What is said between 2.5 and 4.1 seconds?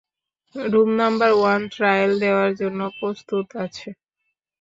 জন্য প্রস্তুত আছে।